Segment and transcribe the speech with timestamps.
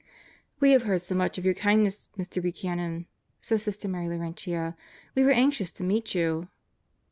[0.59, 2.41] "We have heard so much of your kindness, Mr.
[2.41, 3.05] Buchanan,"
[3.39, 4.75] said Sister Mary Laurentia,
[5.13, 6.47] "we were anxious to meet you."